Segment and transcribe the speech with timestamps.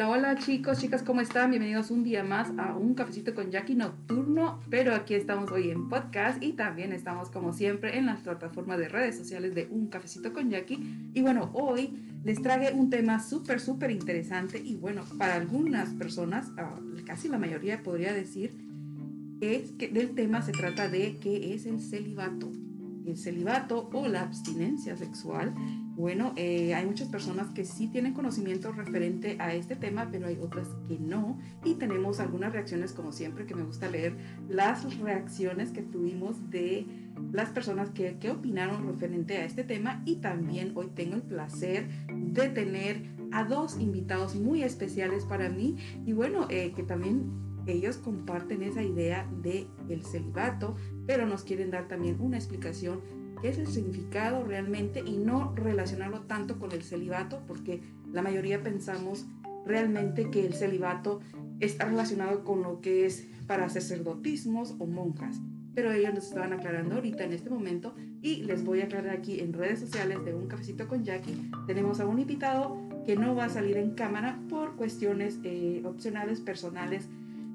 [0.00, 1.50] Hola, hola chicos, chicas, ¿cómo están?
[1.50, 5.90] Bienvenidos un día más a un cafecito con Jackie nocturno, pero aquí estamos hoy en
[5.90, 10.32] podcast y también estamos como siempre en las plataformas de redes sociales de un cafecito
[10.32, 11.10] con Jackie.
[11.12, 16.50] Y bueno, hoy les traje un tema súper, súper interesante y bueno, para algunas personas,
[16.56, 18.54] ah, casi la mayoría podría decir,
[19.42, 22.50] es que del tema se trata de qué es el celibato.
[23.04, 25.54] El celibato o la abstinencia sexual
[26.00, 30.38] bueno, eh, hay muchas personas que sí tienen conocimiento referente a este tema, pero hay
[30.40, 31.38] otras que no.
[31.64, 34.14] Y tenemos algunas reacciones, como siempre, que me gusta leer
[34.48, 36.86] las reacciones que tuvimos de
[37.32, 40.02] las personas que, opinaron referente a este tema.
[40.06, 45.76] Y también hoy tengo el placer de tener a dos invitados muy especiales para mí.
[46.06, 47.30] Y bueno, eh, que también
[47.66, 53.48] ellos comparten esa idea de el celibato, pero nos quieren dar también una explicación qué
[53.48, 57.80] es el significado realmente y no relacionarlo tanto con el celibato, porque
[58.12, 59.26] la mayoría pensamos
[59.66, 61.20] realmente que el celibato
[61.60, 65.40] está relacionado con lo que es para sacerdotismos o monjas.
[65.74, 69.40] Pero ellos nos estaban aclarando ahorita en este momento y les voy a aclarar aquí
[69.40, 71.50] en redes sociales de Un Cafecito con Jackie.
[71.66, 76.40] Tenemos a un invitado que no va a salir en cámara por cuestiones eh, opcionales,
[76.40, 77.08] personales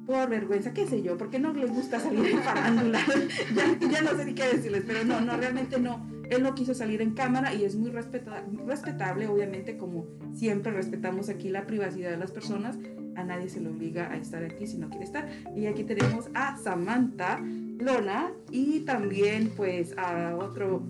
[0.06, 3.00] por vergüenza, qué sé yo, porque no les gusta salir en farándula.
[3.56, 6.06] ya, ya, no sé ni qué decirles, pero no, no, realmente no.
[6.30, 11.50] Él no quiso salir en cámara y es muy respetable, obviamente, como siempre respetamos aquí
[11.50, 12.78] la privacidad de las personas.
[13.16, 15.30] A nadie se le obliga a estar aquí si no quiere estar.
[15.56, 17.40] Y aquí tenemos a Samantha
[17.80, 20.84] Lona y también pues a otro,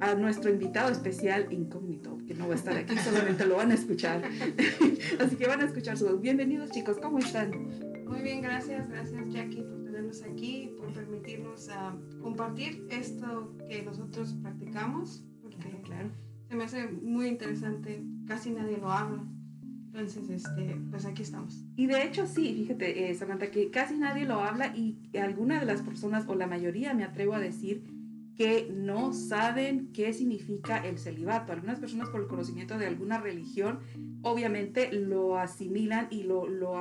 [0.00, 3.74] a nuestro invitado especial incógnito, que no va a estar aquí, solamente lo van a
[3.74, 4.22] escuchar.
[5.20, 6.20] Así que van a escuchar su voz.
[6.20, 7.93] Bienvenidos chicos, ¿cómo están?
[8.06, 14.34] Muy bien, gracias, gracias Jackie por tenernos aquí, por permitirnos uh, compartir esto que nosotros
[14.42, 16.10] practicamos, porque claro,
[16.48, 19.24] se me hace muy interesante, casi nadie lo habla.
[19.86, 21.64] Entonces, este, pues aquí estamos.
[21.76, 25.66] Y de hecho, sí, fíjate, eh, Samantha, que casi nadie lo habla y alguna de
[25.66, 27.84] las personas, o la mayoría, me atrevo a decir,
[28.36, 31.52] que no saben qué significa el celibato.
[31.52, 33.78] Algunas personas por el conocimiento de alguna religión,
[34.22, 36.74] obviamente lo asimilan y lo, lo,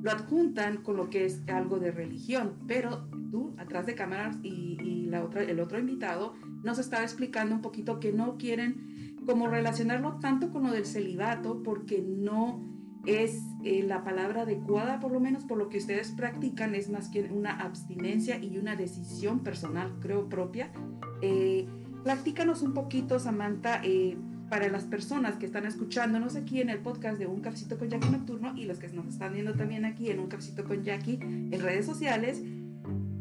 [0.00, 5.06] lo adjuntan con lo que es algo de religión, pero tú, atrás de cámaras y,
[5.06, 6.32] la otra, el otro invitado,
[6.62, 11.62] nos estaba explicando un poquito que no quieren como relacionarlo tanto con lo del celibato,
[11.62, 12.62] porque no
[13.04, 17.08] es eh, la palabra adecuada, por lo menos por lo que ustedes practican, es más
[17.08, 20.72] que una abstinencia y una decisión personal, creo, propia.
[21.20, 21.68] Eh,
[22.04, 24.16] platícanos un poquito, Samantha, eh,
[24.52, 28.10] para las personas que están escuchándonos aquí en el podcast de Un Cafecito con Jackie
[28.10, 31.58] Nocturno y los que nos están viendo también aquí en Un Cafecito con Jackie en
[31.58, 32.42] redes sociales,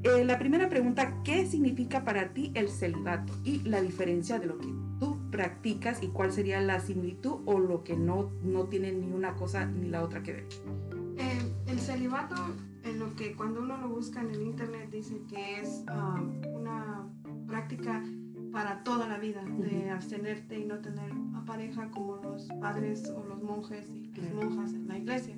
[0.03, 4.57] eh, la primera pregunta, ¿qué significa para ti el celibato y la diferencia de lo
[4.57, 4.67] que
[4.99, 9.35] tú practicas y cuál sería la similitud o lo que no, no tiene ni una
[9.35, 10.47] cosa ni la otra que ver?
[11.17, 12.35] Eh, el celibato,
[12.83, 16.21] en lo que cuando uno lo busca en el internet dice que es ah,
[16.53, 17.07] una
[17.47, 18.03] práctica
[18.51, 23.23] para toda la vida, de abstenerte y no tener a pareja como los padres o
[23.23, 25.35] los monjes y las monjas en la iglesia.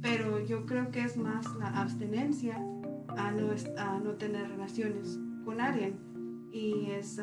[0.00, 2.56] Pero yo creo que es más la abstenencia
[3.16, 5.98] a no, a no tener relaciones con alguien.
[6.52, 7.20] Y es,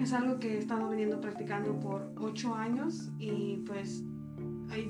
[0.00, 4.04] es algo que he estado viniendo practicando por ocho años y pues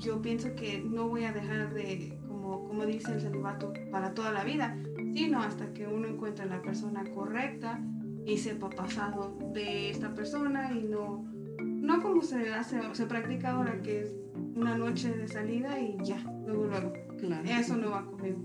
[0.01, 4.33] yo pienso que no voy a dejar de, como, como dice el celibato, para toda
[4.33, 4.77] la vida,
[5.15, 7.81] sino hasta que uno encuentre la persona correcta
[8.27, 11.25] y sepa pasado de esta persona y no,
[11.63, 14.15] no como se hace, se practica ahora que es
[14.57, 16.93] una noche de salida y ya, luego luego.
[17.19, 17.49] Claro.
[17.49, 18.39] Eso no va conmigo.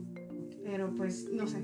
[0.64, 1.64] Pero pues no sé.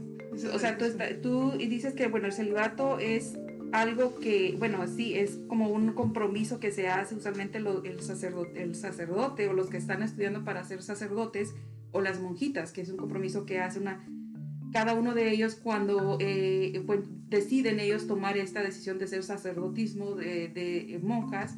[0.54, 0.86] O sea, tú,
[1.22, 3.38] tú dices que bueno, el celibato es
[3.72, 8.76] algo que, bueno, sí, es como un compromiso que se hace usualmente el, sacerdote, el
[8.76, 11.54] sacerdote o los que están estudiando para ser sacerdotes
[11.92, 14.06] o las monjitas, que es un compromiso que hace una
[14.72, 20.16] cada uno de ellos cuando eh, pues, deciden ellos tomar esta decisión de ser sacerdotismo
[20.16, 21.56] de, monjas,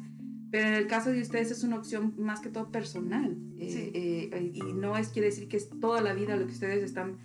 [0.50, 4.52] pero en el caso de ustedes es una opción más que todo personal eh, eh,
[4.52, 7.18] y no es quiere decir que es toda la vida lo que ustedes están,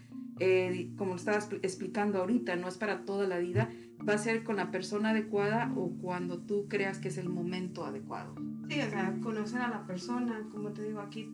[0.96, 3.70] como lo estabas explicando ahorita, no es para toda la vida,
[4.08, 7.86] va a ser con la persona adecuada o cuando tú creas que es el momento
[7.86, 8.36] adecuado.
[8.70, 11.30] Sí, o sea, conocer a la persona, como te digo aquí,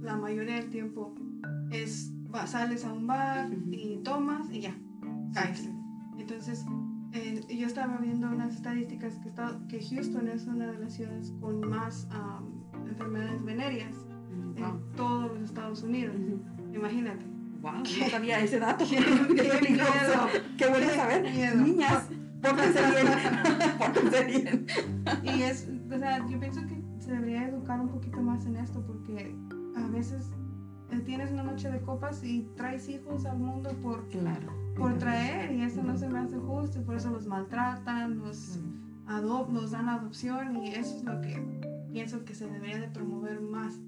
[0.00, 1.14] la mayoría del tiempo
[1.70, 2.12] es
[2.46, 4.74] sales a un bar y tomas y ya,
[5.34, 5.68] caes.
[6.18, 6.64] Entonces,
[7.12, 11.32] eh, yo estaba viendo unas estadísticas que, está, que Houston es una de las ciudades
[11.40, 12.06] con más
[12.88, 13.96] enfermedades venéreas
[14.56, 16.16] en todos los Estados Unidos.
[16.72, 17.24] Imagínate.
[17.60, 18.84] Wow, no sabía ese dato.
[18.88, 19.80] Qué,
[20.56, 21.56] qué bueno saber.
[21.56, 22.08] Niñas,
[22.42, 23.78] pórtense bien.
[23.78, 24.66] pórtense bien.
[25.24, 28.82] Y es, o sea, yo pienso que se debería educar un poquito más en esto
[28.86, 29.34] porque
[29.76, 30.30] a veces
[30.98, 34.48] tienes una noche de copas y traes hijos al mundo por, Claro.
[34.76, 38.58] por traer y eso no se me hace justo y por eso los maltratan, los,
[39.06, 41.40] adop los dan adopción y eso es lo que
[41.92, 43.78] pienso que se debería de promover más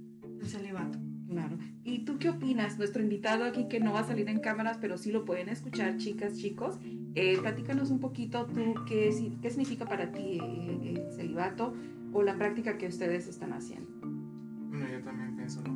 [0.41, 0.99] el celibato.
[1.29, 1.57] Claro.
[1.83, 2.77] ¿Y tú qué opinas?
[2.79, 5.97] Nuestro invitado aquí que no va a salir en cámaras, pero sí lo pueden escuchar,
[5.97, 6.79] chicas, chicos.
[7.15, 9.11] Eh, platícanos un poquito tú qué,
[9.41, 11.75] qué significa para ti eh, el celibato
[12.13, 13.89] o la práctica que ustedes están haciendo.
[14.03, 15.73] Bueno, yo también pienso lo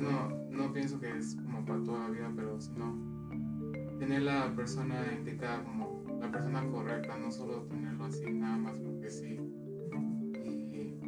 [0.00, 2.96] no, no pienso que es como para toda la vida, pero sino
[3.98, 9.10] tener la persona indicada como la persona correcta, no solo tenerlo así nada más porque
[9.10, 9.38] sí.
[10.44, 10.98] Y,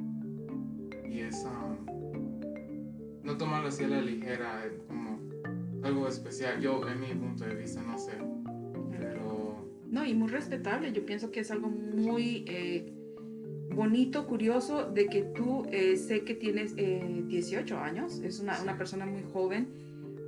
[1.13, 1.77] y es, um,
[3.25, 5.21] no tomarlo así a la ligera, eh, como
[5.83, 8.13] algo especial, yo en mi punto de vista, no sé,
[8.91, 10.93] pero No, y muy respetable.
[10.93, 12.96] Yo pienso que es algo muy eh,
[13.77, 18.77] bonito, curioso, de que tú eh, sé que tienes eh, 18 años, es una, una
[18.77, 19.69] persona muy joven,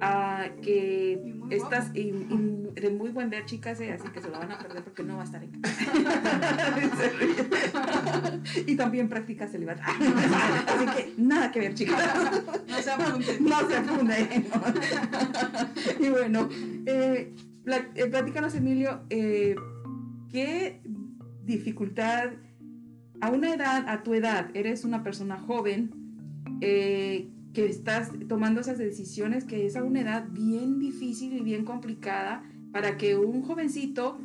[0.00, 4.20] ah, que Y muy estás y- y de muy buen ver, chicas, eh, así que
[4.20, 5.74] se lo van a perder porque no va a estar en casa.
[8.66, 9.82] Y también practica celibato.
[9.84, 12.42] así que nada que ver, chicas.
[12.68, 13.44] No se apunten.
[13.44, 14.46] no se apunten.
[16.00, 16.48] y bueno,
[16.86, 17.32] eh,
[17.64, 20.80] pla- platícanos, Emilio, ¿qué
[21.44, 22.30] dificultad
[23.20, 25.90] a una edad, a tu edad, eres una persona joven
[26.60, 31.64] eh, que estás tomando esas decisiones que es a una edad bien difícil y bien
[31.64, 32.42] complicada
[32.72, 34.18] para que un jovencito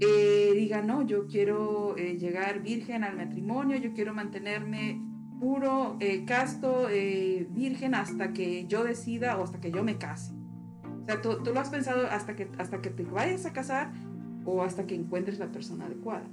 [0.00, 5.00] eh, diga, no, yo quiero eh, llegar virgen al matrimonio, yo quiero mantenerme
[5.40, 6.86] puro, casto,
[7.50, 10.34] virgen hasta que yo decida o hasta que yo me case.
[11.02, 13.90] O sea, ¿tú, tú lo has pensado hasta que, hasta que te vayas a casar
[14.44, 16.28] o hasta que encuentres la persona adecuada.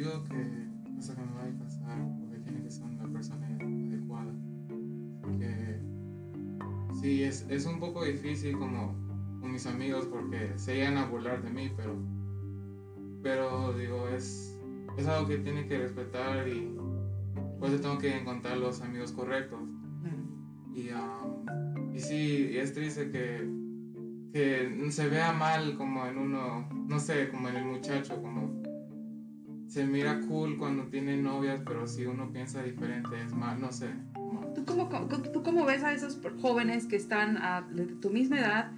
[0.00, 0.68] Yo que
[0.98, 4.32] hasta que me vaya a casar, porque tiene que ser una persona adecuada.
[5.38, 5.80] Que
[7.00, 8.94] sí, es, es un poco difícil como
[9.40, 11.96] con mis amigos porque se llegan a burlar de mí, pero,
[13.22, 14.58] pero digo, es,
[14.96, 16.76] es algo que tiene que respetar y
[17.58, 19.60] pues tengo que encontrar los amigos correctos.
[20.74, 23.50] Y, um, y sí, es triste que,
[24.32, 28.49] que se vea mal como en uno, no sé, como en el muchacho, como
[29.70, 33.86] se mira cool cuando tiene novias, pero si uno piensa diferente es mal, no sé.
[34.54, 34.88] ¿Tú cómo,
[35.32, 38.72] tú cómo ves a esos jóvenes que están a, de tu misma edad?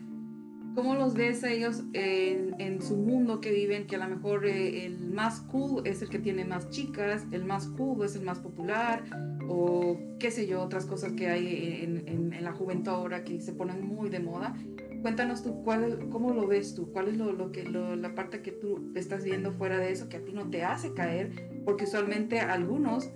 [0.74, 3.86] ¿Cómo los ves a ellos en, su mundo que viven?
[3.86, 7.44] Que a lo mejor eh, el más cool es el que tiene más chicas, el
[7.46, 9.02] más cool es el más popular,
[9.48, 13.52] o qué sé yo, otras cosas que hay en- en la juventud ahora que se
[13.54, 14.54] ponen muy de moda.
[15.02, 16.90] Cuéntanos tú, cuál, ¿cómo lo ves tú?
[16.92, 20.08] ¿Cuál es lo, lo que, lo- la parte que tú estás viendo fuera de eso
[20.08, 21.32] que a ti no te hace caer?
[21.64, 23.10] Porque usualmente algunos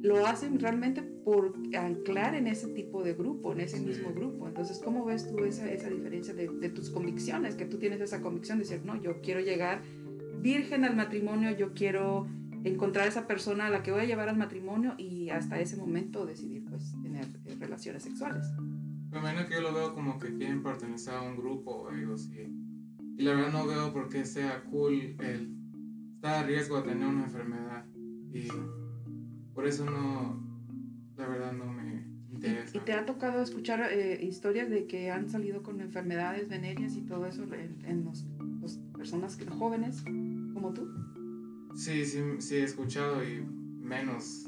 [0.00, 4.46] lo hacen realmente por anclar en ese tipo de grupo, en ese mismo grupo.
[4.46, 7.56] Entonces, ¿cómo ves tú esa, esa diferencia de, de tus convicciones?
[7.56, 9.82] Que tú tienes esa convicción de decir, no, yo quiero llegar
[10.40, 12.28] virgen al matrimonio, yo quiero
[12.62, 16.26] encontrar esa persona a la que voy a llevar al matrimonio y hasta ese momento
[16.26, 18.46] decidir pues tener eh, relaciones sexuales.
[19.10, 22.14] Me imagino que yo lo veo como que quieren pertenecer a un grupo o algo
[22.14, 22.46] así.
[23.16, 25.54] Y la verdad no veo por qué sea cool el
[26.14, 27.84] estar a riesgo de tener una enfermedad.
[28.32, 28.48] Y
[29.54, 30.38] por eso no,
[31.16, 32.76] la verdad no me interesa.
[32.76, 37.00] ¿Y te ha tocado escuchar eh, historias de que han salido con enfermedades venéreas y
[37.00, 38.24] todo eso en, en los,
[38.60, 40.02] los personas que- jóvenes
[40.52, 40.86] como tú?
[41.74, 43.40] Sí, sí, sí he escuchado y
[43.80, 44.46] menos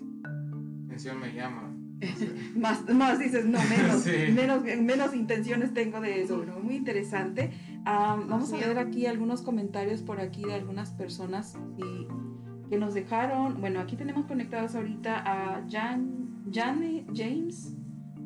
[0.85, 1.70] atención me llama.
[2.01, 2.41] No.
[2.61, 4.33] Más, más dices, no, menos, Sí.
[4.35, 6.39] menos, menos intenciones tengo de eso.
[6.39, 7.51] Bueno, muy interesante.
[7.85, 12.07] Ah, vamos a ver aquí algunos comentarios por aquí de algunas personas y-
[12.69, 13.61] que nos dejaron.
[13.61, 17.75] Bueno, aquí tenemos conectados ahorita a Jan, Jan James,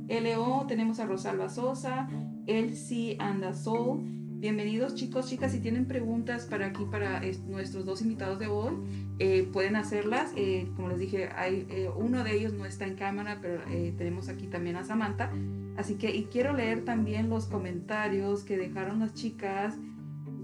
[0.09, 2.09] LO, tenemos a Rosalba Sosa,
[2.47, 4.02] Elsie Andasol.
[4.44, 8.74] Bienvenidos chicos, chicas, si tienen preguntas para aquí, para es- nuestros dos invitados de hoy,
[9.18, 10.34] eh, pueden hacerlas.
[10.36, 13.62] Eh, como les dije, hay, eh, uno de ellos no está en cámara, pero
[13.96, 15.32] tenemos aquí también a Samantha.
[15.78, 19.78] Así que, y quiero leer también los comentarios que dejaron las chicas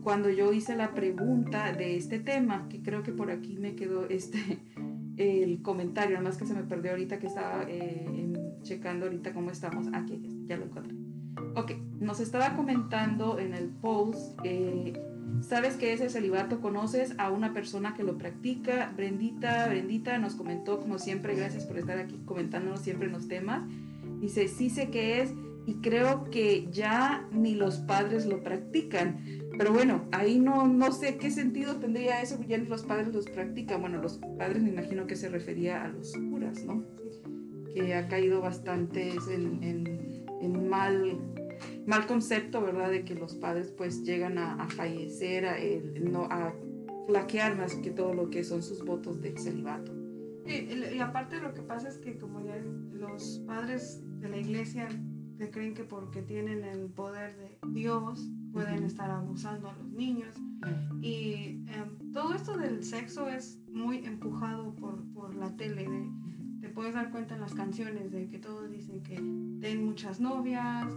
[0.03, 4.09] cuando yo hice la pregunta de este tema, que creo que por aquí me quedó
[4.09, 4.39] este
[5.19, 7.67] el comentario, además que se me perdió ahorita que estaba
[8.63, 9.89] checando ahorita cómo estamos.
[9.93, 11.00] Aquí, ya lo encontré.
[11.55, 14.93] Ok, nos estaba comentando en el post, eh,
[15.41, 16.61] ¿sabes qué es el celibato?
[16.61, 18.93] ¿Conoces a una persona que lo practica?
[18.97, 23.63] Brendita, Brendita nos comentó, como siempre, gracias por estar aquí comentándonos siempre en los temas.
[24.21, 25.33] Dice, sí sé qué es
[25.67, 29.19] y creo que ya ni los padres lo practican.
[29.59, 33.27] Pero bueno, ahí no, no sé qué sentido tendría eso, ya ni los padres los
[33.27, 33.81] practican.
[33.81, 36.85] Bueno, los padres me imagino que se refería a los curas, ¿no?
[37.75, 41.19] que ha caído bastante en, mal,
[41.87, 42.91] mal concepto, ¿verdad?
[42.91, 45.57] De que los padres pues llegan a, a fallecer, a,
[46.01, 46.55] no, a
[47.07, 49.93] flaquear más que todo lo que son sus votos de celibato.
[50.47, 52.57] Y, y, aparte lo que pasa es que como ya
[52.93, 54.89] los padres de la iglesia
[55.49, 60.35] creen que porque tienen el poder de Dios pueden estar abusando a los niños.
[61.01, 65.87] Y em, todo esto del sexo es muy empujado por, por la tele.
[66.61, 69.15] te puedes dar cuenta en las canciones de que todos dicen que
[69.61, 70.93] ten muchas novias,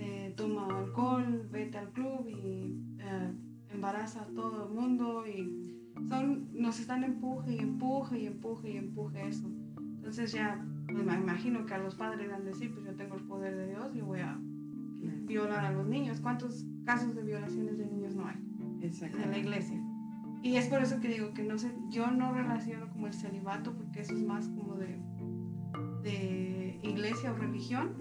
[0.00, 3.32] eh, toma alcohol, vete al club y eh,
[3.68, 5.24] embaraza a todo el mundo.
[5.26, 9.46] Y son, nos están empuje y empuje y empuje y empuje eso.
[9.76, 13.16] Entonces ya pues me imagino que a los padres van a decir, pues yo tengo
[13.16, 14.38] el poder de Dios y voy a
[15.26, 16.20] violar a los niños.
[16.20, 18.36] ¿Cuántos casos de violaciones de niños no hay
[18.82, 19.80] en la iglesia?
[20.42, 23.74] Y es por eso que digo que no sé, yo no relaciono como el celibato
[23.74, 24.98] porque eso es más como de,
[26.02, 27.94] de iglesia o religión.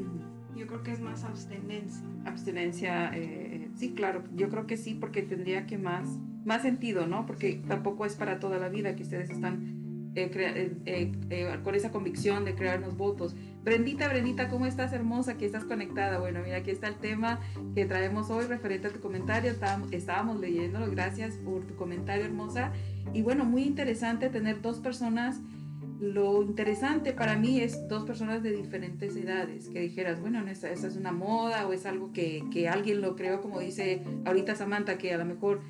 [0.59, 2.03] Yo creo que es más abstenencia.
[2.25, 6.09] Abstenencia, eh, sí, claro, yo creo que sí, porque tendría que más,
[6.43, 7.25] más sentido, ¿no?
[7.25, 9.79] Porque tampoco es para toda la vida que ustedes están
[10.15, 13.35] eh, eh, eh, con esa convicción de crearnos votos.
[13.63, 15.37] Brendita, Brendita, ¿cómo estás hermosa?
[15.37, 16.19] Que estás conectada.
[16.19, 17.39] Bueno, mira, aquí está el tema
[17.75, 19.51] que traemos hoy referente a tu comentario.
[19.51, 20.89] Estábamos, estábamos leyéndolo.
[20.91, 22.73] Gracias por tu comentario hermosa.
[23.13, 25.39] Y bueno, muy interesante tener dos personas.
[25.99, 30.87] Lo interesante para mí es dos personas de diferentes edades, que dijeras, bueno, esa, esa
[30.87, 34.97] es una moda o es algo que, que alguien lo creó, como dice ahorita Samantha,
[34.97, 35.61] que a lo mejor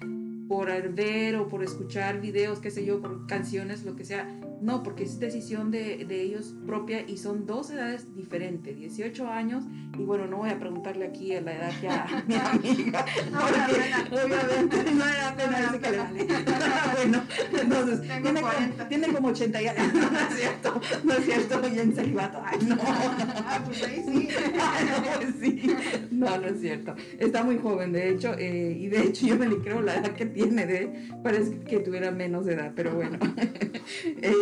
[0.47, 4.27] por ver o por escuchar videos, qué sé yo, por canciones, lo que sea.
[4.61, 9.63] No, porque es decisión de, de, ellos propia y son dos edades diferentes, 18 años.
[9.97, 12.35] Y bueno, no voy a preguntarle aquí a la edad que a mi
[12.69, 13.05] amiga,
[14.09, 16.27] porque obviamente no era pena que le vale.
[16.95, 17.23] bueno,
[17.61, 19.73] entonces, tiene como, tiene como, 80 años.
[20.09, 22.41] No, es cierto, no es cierto, y en celibato.
[22.43, 22.77] Ay, no.
[22.81, 24.29] Ah, pues ahí sí.
[24.55, 25.75] no, pues sí.
[26.11, 26.95] No, no es cierto.
[27.17, 30.11] Está muy joven, de hecho, eh, y de hecho yo me le creo la edad
[30.15, 33.17] que tiene, de, parece que tuviera menos edad, pero bueno.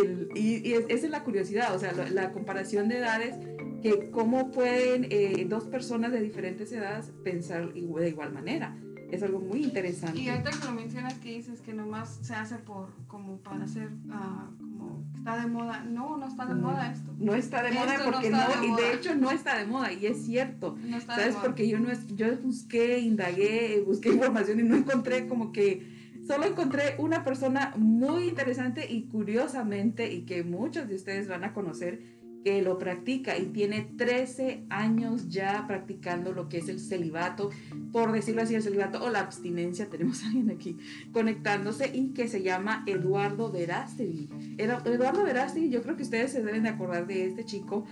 [0.08, 3.34] El, y, esa es la curiosidad, o sea, la, comparación de edades,
[3.82, 8.76] que cómo pueden eh, dos personas de diferentes edades pensar de igual manera.
[9.10, 10.20] Es algo muy interesante.
[10.20, 13.88] Y ahorita que lo mencionas que dices que nomás se hace por como para hacer
[13.88, 15.82] uh, como está de moda.
[15.84, 17.14] No, no está de moda esto.
[17.18, 20.26] No está de moda porque no, y de hecho no está de moda y es
[20.26, 20.76] cierto.
[20.84, 21.28] No está ¿Sabes?
[21.28, 21.42] De moda.
[21.42, 25.97] Porque yo no yo busqué, indagué, busqué información y no encontré como que
[26.28, 31.54] solo encontré una persona muy interesante y curiosamente, y que muchos de ustedes van a
[31.54, 37.50] conocer, que lo practica y tiene 13 años ya practicando lo que es el celibato,
[37.92, 40.76] por decirlo así, el celibato o la abstinencia, tenemos a alguien aquí
[41.12, 44.28] conectándose y que se llama Eduardo Verástegui.
[44.58, 47.84] Eduardo Verástegui, yo creo que ustedes se deben de acordar de este chico,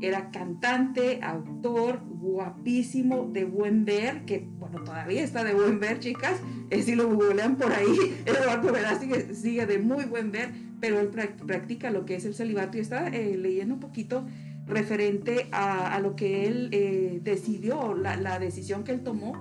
[0.00, 6.40] era cantante, autor, guapísimo, de buen ver, que bueno, todavía está de buen ver, chicas,
[6.70, 10.50] eh, si lo googlean por ahí, Eduardo Verástegui sigue de muy buen ver,
[10.82, 14.26] pero él practica lo que es el celibato y está eh, leyendo un poquito
[14.66, 19.32] referente a, a lo que él eh, decidió, la, la, decisión que él tomó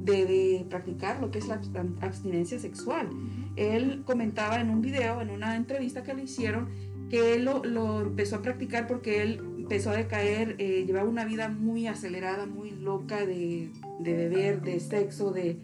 [0.00, 1.60] de, de, practicar lo que es la
[2.00, 3.10] abstinencia sexual.
[3.56, 6.70] Él comentaba en un video, en una entrevista que le hicieron,
[7.10, 11.26] que él lo, lo empezó a practicar porque él empezó a decaer, eh, llevaba una
[11.26, 13.68] vida muy acelerada, muy loca de,
[14.00, 15.58] de beber, de sexo, de,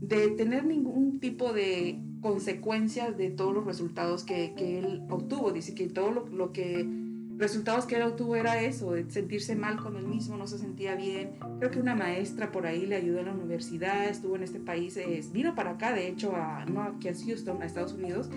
[0.00, 5.52] de tener ningún tipo de consecuencias de todos los resultados que, que él obtuvo.
[5.52, 6.86] Dice que todo lo, lo, que
[7.36, 11.32] resultados que él obtuvo era eso, sentirse mal con él mismo, no se sentía bien.
[11.58, 14.96] Creo que una maestra por ahí le ayudó en la universidad, estuvo en este país,
[14.96, 18.30] eh, vino para acá, de hecho, a, no aquí a Houston, a Estados Unidos,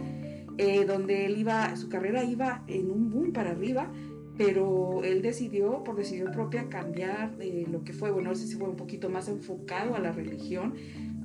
[0.57, 3.89] eh, donde él iba, su carrera iba en un boom para arriba
[4.37, 8.55] pero él decidió, por decisión propia, cambiar eh, lo que fue, bueno, no sé si
[8.55, 10.73] fue un poquito más enfocado a la religión,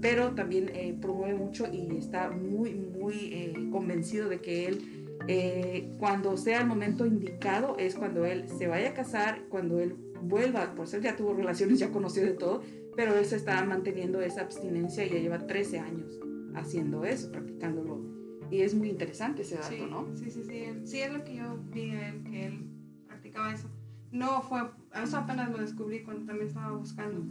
[0.00, 5.92] pero también eh, promueve mucho y está muy, muy eh, convencido de que él, eh,
[5.98, 10.74] cuando sea el momento indicado, es cuando él se vaya a casar, cuando él vuelva,
[10.74, 12.62] por ser ya tuvo relaciones, ya conoció de todo,
[12.96, 16.18] pero él se está manteniendo esa abstinencia y ya lleva 13 años
[16.54, 18.00] haciendo eso, practicándolo.
[18.50, 20.08] Y es muy interesante ese dato, sí, ¿no?
[20.16, 20.64] Sí, sí, sí.
[20.84, 22.66] Sí, es lo que yo vi él, que él
[23.06, 23.68] practicaba eso.
[24.10, 24.60] No fue,
[25.02, 27.22] eso apenas lo descubrí cuando también estaba buscando.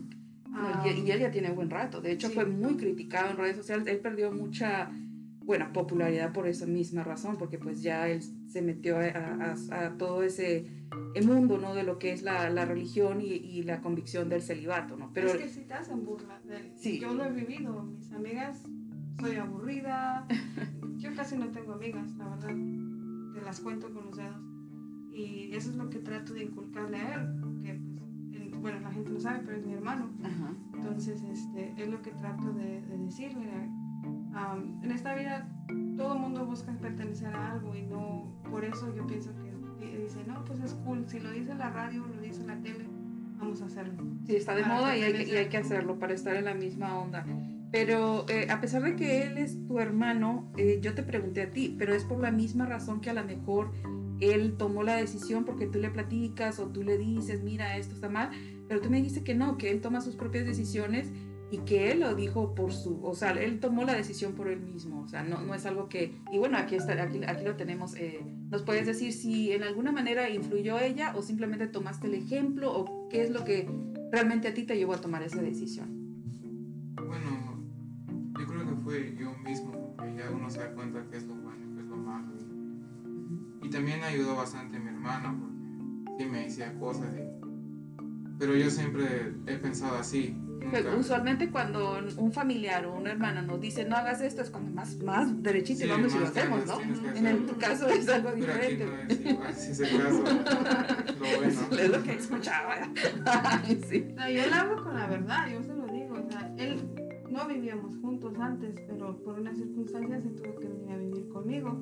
[0.49, 2.01] No, y, y, él ya tiene buen rato.
[2.01, 2.33] De hecho, Sí.
[2.33, 3.87] fue muy criticado en redes sociales.
[3.87, 4.89] Él perdió mucha,
[5.43, 9.97] buena popularidad por esa misma razón, porque pues ya él se metió a, a- a
[9.97, 10.65] todo ese
[11.25, 11.73] mundo, ¿no?
[11.73, 15.11] De lo que es la, la religión y, y la convicción del celibato, ¿no?
[15.13, 16.39] Pero es que si te hacen burla.
[16.45, 16.99] de- Sí.
[16.99, 17.83] Yo lo he vivido.
[17.83, 18.63] Mis amigas,
[19.19, 20.27] soy aburrida.
[20.97, 22.55] yo casi no tengo amigas, la verdad.
[23.33, 24.41] Te las cuento con los dedos.
[25.11, 27.48] Y eso es lo que trato de inculcarle a él-
[28.61, 30.09] bueno, la gente no sabe, pero es mi hermano.
[30.23, 30.53] Ajá.
[30.75, 33.49] Entonces, este, es lo que trato de, de decirle.
[34.33, 35.47] Am, en esta vida
[35.97, 39.51] todo el mundo busca pertenecer a algo y no, por eso yo pienso que
[39.85, 42.85] di- dice, no, pues es cool, si lo dice la radio, lo dice la tele,
[43.37, 44.03] vamos a hacerlo.
[44.25, 45.37] Sí, está de moda y hay, que, y pertenecer.
[45.39, 47.25] hay que hacerlo para estar en la misma onda.
[47.71, 51.51] Pero eh, a pesar de que él es tu hermano, eh, yo te pregunté a
[51.51, 53.71] ti, pero es por la misma razón que a lo mejor
[54.19, 58.09] él tomó la decisión porque tú le platicas o tú le dices, mira, esto está
[58.09, 58.31] mal,
[58.67, 61.09] pero tú me dijiste que no, que él toma sus propias decisiones
[61.51, 64.59] y que él lo dijo por su, o sea, él tomó la decisión por él
[64.59, 67.95] mismo, o sea, no, es algo que, y bueno, aquí, está, aquí, aquí lo tenemos,
[67.95, 72.71] eh, nos puedes decir si en alguna manera influyó ella o simplemente tomaste el ejemplo
[72.71, 73.67] o qué es lo que
[74.11, 75.99] realmente a ti te llevó a tomar esa decisión.
[76.95, 77.38] Bueno,
[80.49, 82.27] uno se da cuenta qué es lo bueno y qué es lo malo.
[83.61, 87.07] Y, y también ayudó bastante mi hermana, porque sí me decía cosas.
[87.15, 87.29] y-
[88.39, 90.33] pero yo siempre he pensado así.
[90.61, 94.71] Nunca, usualmente cuando un familiar o una hermana nos dice no hagas esto es cuando
[94.71, 96.79] más, más derechito Sí, vamos y lo hacemos, ¿no?
[97.15, 98.85] En el, tu caso es algo Pero aquí diferente.
[98.85, 101.61] no es igual, si es el caso, lo bueno.
[101.79, 102.75] Es lo que escuchaba.
[103.25, 104.05] Ay, sí.
[104.11, 105.61] O sea, yo le hablo con la verdad, yo
[108.19, 111.77] juntos antes, pero por una circunstancia se tuvo que venir a vivir conmigo.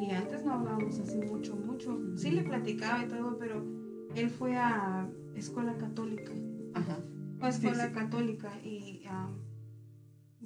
[0.00, 1.98] Y antes no hablábamos así mucho, mucho.
[2.16, 3.64] Sí le platicaba y todo, pero
[4.14, 6.32] él fue a escuela católica.
[6.74, 6.98] Ajá.
[7.40, 7.92] A escuela sí.
[7.92, 9.02] católica y,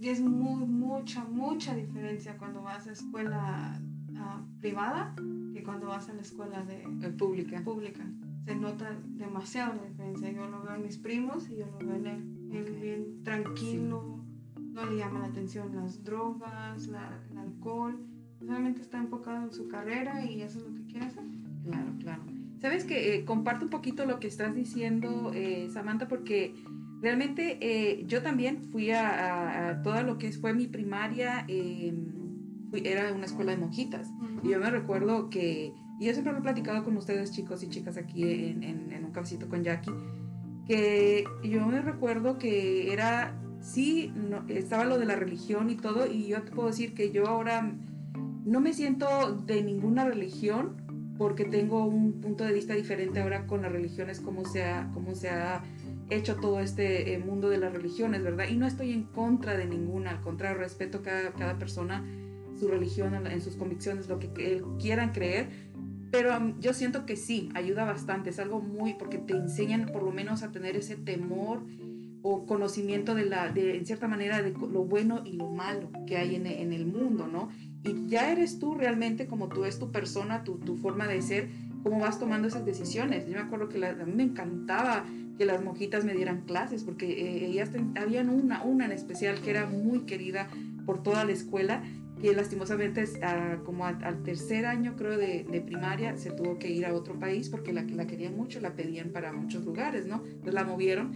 [0.00, 3.80] es muy, mucha, mucha diferencia cuando vas a escuela
[4.16, 5.14] ah, privada
[5.54, 7.62] que cuando vas a la escuela de, pública.
[7.62, 8.04] pública.
[8.44, 10.32] Se nota demasiado la diferencia.
[10.32, 12.48] Yo lo veo en mis primos y yo lo veo en él.
[12.52, 14.21] Él bien tranquilo,
[14.72, 17.98] no le llama la atención las drogas, la- el alcohol.
[18.38, 21.22] Solamente está enfocado en su carrera y eso es lo que quiere hacer.
[21.64, 22.22] Claro, claro.
[22.60, 26.54] Sabes que eh, comparto un poquito lo que estás diciendo, eh, Samantha, porque
[27.00, 31.92] realmente eh, yo también fui a, a- a todo lo que fue mi primaria, eh,
[32.70, 34.08] fui- era una escuela de monjitas.
[34.44, 37.68] Y yo me recuerdo que, y yo siempre lo he platicado con ustedes chicos y
[37.68, 39.92] chicas aquí en, en- en un cafecito con Jackie,
[40.66, 46.06] que yo me recuerdo que era, sí, no- estaba lo de la religión y todo,
[46.06, 47.72] y yo te puedo decir que yo ahora
[48.44, 50.76] no me siento de ninguna religión
[51.16, 55.14] porque tengo un punto de vista diferente ahora con las religiones, cómo se ha, cómo
[55.14, 55.62] se ha
[56.10, 58.46] hecho todo este eh, mundo de las religiones, ¿verdad?
[58.50, 62.04] Y no estoy en contra de ninguna, al contrario, respeto cada, cada persona,
[62.58, 64.30] su religión, en sus convicciones, lo que
[64.78, 65.48] quieran creer,
[66.10, 70.02] pero um, yo siento que sí, ayuda bastante, es algo muy, porque te enseñan por
[70.02, 71.62] lo menos a tener ese temor
[72.22, 76.16] o conocimiento de la, de, en cierta manera, de lo bueno y lo malo que
[76.16, 77.48] hay en, en el mundo, ¿no?
[77.84, 81.48] Y ya eres tú realmente como tú es tu persona, tu, tu forma de ser,
[81.82, 83.26] cómo vas tomando esas decisiones.
[83.26, 85.04] Yo me acuerdo que la- a mí me encantaba
[85.36, 89.40] que las monjitas me dieran clases, porque eh, ellas ten- habían una, una en especial
[89.40, 90.48] que era muy querida
[90.86, 91.82] por toda la escuela,
[92.20, 96.70] que lastimosamente es, ah, como al tercer año creo de, de primaria se tuvo que
[96.70, 100.22] ir a otro país porque la, la querían mucho, la pedían para muchos lugares, ¿no?
[100.24, 101.10] Entonces la movieron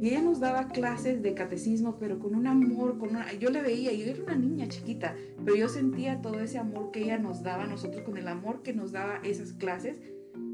[0.00, 3.92] y ella nos daba clases de catecismo, pero con un amor, con yo le veía,
[3.92, 7.64] yo era una niña chiquita, pero yo sentía todo ese amor que ella nos daba
[7.64, 9.98] a nosotros, con el amor que nos daba esas clases,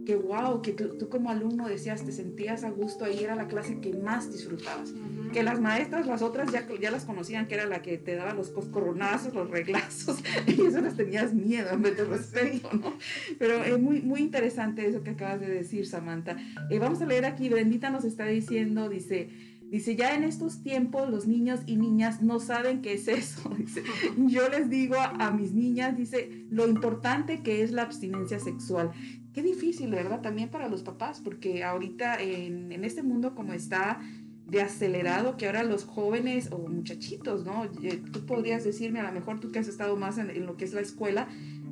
[0.05, 3.47] que wow, que tú, tú como alumno decías, te sentías a gusto, ahí era la
[3.47, 4.93] clase que más disfrutabas.
[5.33, 8.35] Que las maestras, las otras ya, ya las conocían, que era la que te daba
[8.35, 12.95] los coscorronazos, los reglazos, y eso les tenías miedo en vez de respeto, ¿no?
[13.39, 16.37] Pero es muy, muy interesante eso que acabas de decir, Samantha.
[16.71, 19.31] Eh, vamos a leer aquí, Brendita nos está diciendo, dice,
[19.71, 23.49] dice, ya en estos tiempos los niños y niñas no saben qué es eso.
[23.59, 23.83] Dice,
[24.17, 28.91] yo les digo a, a mis niñas, dice, lo importante que es la abstinencia sexual.
[29.33, 30.21] Qué difícil, ¿verdad?
[30.21, 34.01] También para los papás, porque ahorita en, en este mundo como está
[34.47, 37.65] de acelerado, que ahora los jóvenes o muchachitos, ¿no?
[37.83, 40.59] Eh, Tú podrías decirme, a lo mejor tú que has estado más en, en lo
[40.59, 41.29] que es la escuela,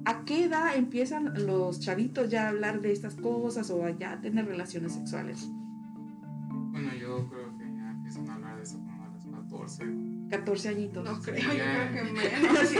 [0.07, 4.19] ¿a qué edad empiezan los chavitos ya a hablar de estas cosas o a ya
[4.23, 5.47] tener relaciones sexuales?
[6.71, 9.85] Bueno, yo creo que ya empiezan a hablar de eso como a los 14.
[10.31, 11.05] 14 añitos.
[11.05, 12.59] No creo, Sí, yo creo que menos.
[12.69, 12.77] Sí,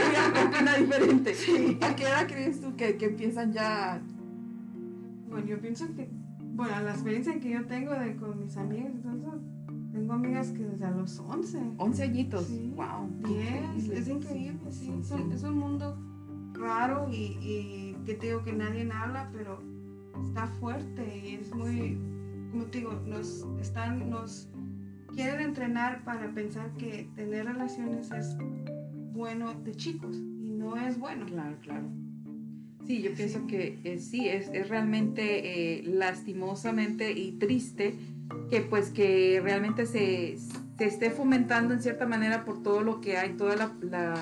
[0.47, 1.35] opina diferente.
[1.81, 4.01] ¿A qué edad crees tú que, que empiezan ya?
[5.31, 9.39] Bueno, yo pienso que, bueno, la experiencia que yo tengo de, con mis amigas, eso,
[9.93, 12.45] tengo amigas que desde a los 11, 11 añitos.
[12.45, 12.73] Sí.
[12.75, 13.09] Wow.
[13.25, 15.97] 10, es increíble, sí, es un, es un mundo
[16.53, 19.63] raro y, y que te digo que nadie habla, pero
[20.21, 21.97] está fuerte y es muy,
[22.51, 24.49] como te digo, nos están, nos
[25.15, 28.37] quieren entrenar para pensar que tener relaciones es
[29.13, 31.25] bueno de chicos y no es bueno.
[31.25, 32.00] Claro, claro.
[32.91, 37.95] Sí, yo pienso que eh, sí, es, es realmente eh, lastimosamente y triste
[38.49, 40.35] que pues que realmente se,
[40.77, 44.13] se, esté fomentando en cierta manera por todo lo que hay, toda la, la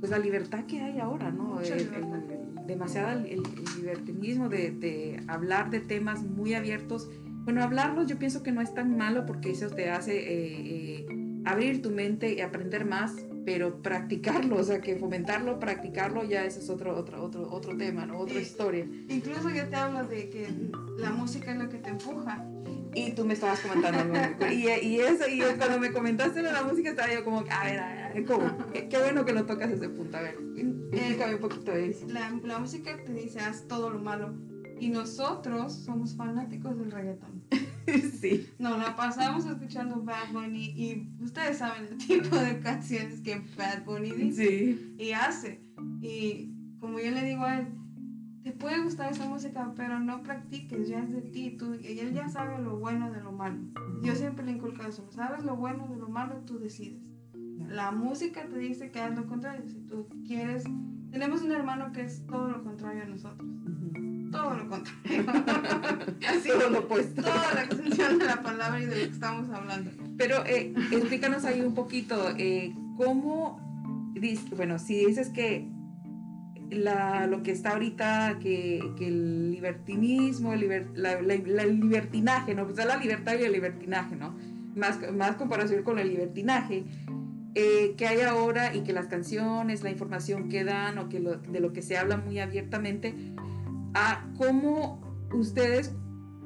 [0.00, 1.60] pues la libertad que hay ahora, ¿no?
[1.60, 3.42] El- el- el, el
[3.78, 7.08] libertinismo de, de hablar de temas muy abiertos.
[7.44, 11.06] Bueno, hablarlos yo pienso que no es tan malo porque eso te hace eh, eh,
[11.44, 16.60] abrir tu mente y aprender más, pero practicarlo, o sea, que fomentarlo, practicarlo, ya eso
[16.60, 18.18] es otro, otro, otro, otro tema, ¿no?
[18.18, 18.86] Otra Y- historia.
[19.08, 20.46] Incluso yo te hablo de que
[20.98, 22.44] la música es lo que te empuja.
[22.96, 24.14] Y tú me estabas comentando, ¿no?
[24.52, 28.12] y, y eso, y cuando me comentaste la música, estaba yo como, a ver, a
[28.14, 28.56] ver, ¿cómo?
[28.72, 30.38] Qué, qué bueno que lo tocas ese punto, a ver,
[30.92, 32.06] explícame un poquito de eso.
[32.08, 34.34] La, la música te dice haz todo lo malo.
[34.84, 37.42] Y nosotros somos fanáticos del reggaetón.
[38.20, 38.46] sí.
[38.58, 43.86] Nos la pasamos escuchando Bad Bunny y ustedes saben el tipo de canciones que Bad
[43.86, 44.94] Bunny dice Sí.
[44.98, 45.62] y hace.
[46.02, 47.68] Y como yo le digo a él,
[48.42, 51.56] te puede gustar esa música, pero no practiques, ya es de ti.
[51.58, 53.62] Tú, y él ya sabe lo bueno de lo malo.
[54.02, 57.00] Yo siempre le inculco eso, sabes lo bueno de lo malo, tú decides.
[57.70, 59.66] La música te dice que haz lo contrario.
[59.66, 60.64] Si tú quieres,
[61.10, 63.48] tenemos un hermano que es todo lo contrario a nosotros.
[64.34, 65.24] Todo lo contrario.
[66.28, 67.22] Así Todo lo opuesto.
[67.22, 69.90] toda la extensión de la palabra y de lo que estamos hablando.
[70.18, 73.60] Pero eh, explícanos ahí un poquito, eh, ¿cómo,
[74.56, 75.68] bueno, si dices que
[76.70, 81.80] la, lo que está ahorita, que, que el libertinismo, el, liber- la- la- la- el
[81.80, 82.64] libertinaje, ¿no?
[82.66, 84.34] Pues la libertad y el libertinaje, ¿no?
[84.74, 86.84] Más, más comparación con el libertinaje.
[87.56, 91.36] eh, que hay ahora y que las canciones, la información que dan o que lo-
[91.36, 93.14] de lo que se habla muy abiertamente,
[93.94, 95.00] a cómo
[95.32, 95.94] ustedes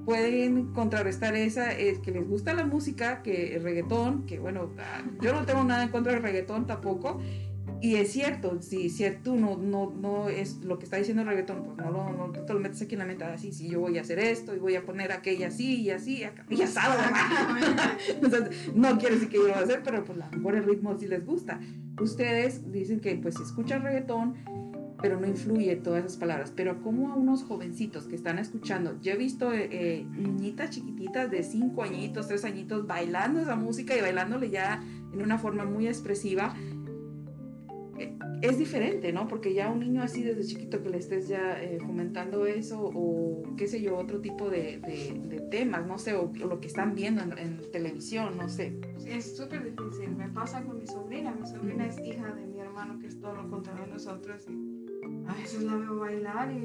[0.04, 5.02] pueden contrarrestar esa, es que les gusta la música, que el reggaetón, que bueno, ah,
[5.20, 7.20] yo no tengo nada en contra del reggaetón tampoco,
[7.80, 11.28] y es cierto, si, si tú no, no, no es lo que está diciendo el
[11.28, 13.80] reggaetón, pues no, lo- no te lo metes aquí en la mente, así, si yo
[13.80, 16.94] voy a hacer esto y voy a poner aquella así y así, acá, y asado,
[18.08, 20.54] Entonces, no quiere decir que yo lo voy a hacer, pero pues a lo mejor
[20.56, 21.60] el ritmo sí les gusta.
[22.00, 24.34] Ustedes dicen que pues escuchan reggaetón,
[25.00, 26.52] pero no influye todas esas palabras.
[26.54, 31.30] Pero como a unos jovencitos que están escuchando, yo he visto eh, eh, niñitas chiquititas
[31.30, 34.82] de 5 añitos, 3 añitos bailando esa música y bailándole ya
[35.12, 36.54] en una forma muy expresiva.
[38.42, 39.26] Es diferente, ¿no?
[39.26, 43.42] Porque ya un niño así desde chiquito que le estés ya eh, fomentando eso o
[43.56, 46.68] qué sé yo, otro tipo de, de- de temas, no sé, o, o lo que
[46.68, 48.78] están viendo en, en televisión, no sé.
[49.04, 50.14] Es súper difícil.
[50.16, 51.32] Me pasa con mi sobrina.
[51.34, 54.44] Mi sobrina es hija de mi hermano, que es todo lo contrario a nosotros.
[54.48, 54.77] Y
[55.28, 56.64] a veces la veo bailar y,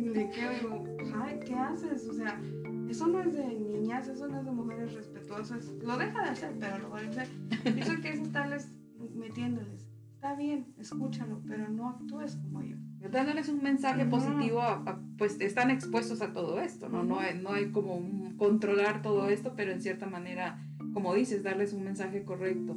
[0.00, 0.84] y le quedo y digo,
[1.20, 2.06] ay, ¿qué haces?
[2.08, 2.40] O sea,
[2.88, 5.66] eso no es de niñas, eso no es de mujeres respetuosas.
[5.82, 7.28] Lo deja de hacer, pero lo va a hacer.
[7.76, 8.70] Eso que es estarles
[9.14, 9.86] metiéndoles.
[10.14, 12.76] Está bien, escúchalo, pero no actúes como yo.
[13.10, 17.04] Dándoles un mensaje positivo, a- a- pues están expuestos a todo esto, ¿no?
[17.04, 20.58] No hay, no hay como un controlar todo esto, pero en cierta manera,
[20.92, 22.76] como dices, darles un mensaje correcto.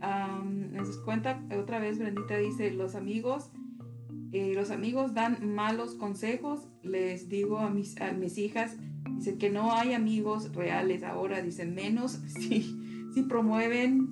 [0.00, 3.50] Am, nos cuenta otra vez, Brendita dice, los amigos,
[4.34, 8.76] eh, los amigos dan malos consejos, les digo a mis, a mis hijas,
[9.16, 12.76] dice que no hay amigos reales ahora, dicen menos si,
[13.14, 14.08] si promueven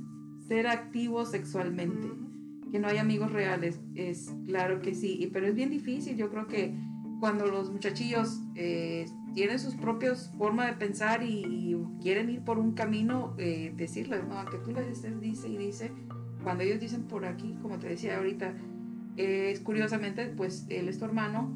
[0.48, 2.08] ser activos sexualmente
[2.70, 6.30] que no hay amigos reales, es claro que sí, y- pero es bien difícil, yo
[6.30, 6.74] creo que
[7.20, 9.04] cuando los muchachillos eh,
[9.35, 14.24] tienen sus propios formas de pensar y, y quieren ir por un camino, eh, decirles,
[14.26, 15.92] no, aunque tú les estés dice y dice,
[16.42, 18.54] cuando ellos dicen por aquí, como te decía ahorita,
[19.16, 21.51] es curiosamente, pues él es tu hermano,